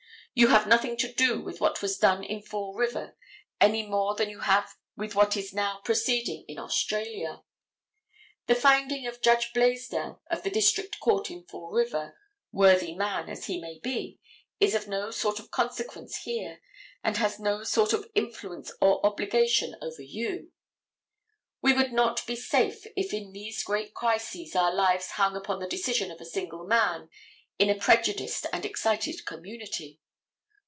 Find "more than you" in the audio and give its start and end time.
3.85-4.39